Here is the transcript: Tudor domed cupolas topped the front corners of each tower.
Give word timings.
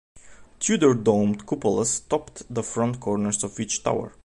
Tudor 0.59 0.95
domed 0.95 1.43
cupolas 1.45 1.99
topped 2.07 2.41
the 2.51 2.63
front 2.63 2.99
corners 2.99 3.43
of 3.43 3.59
each 3.59 3.83
tower. 3.83 4.11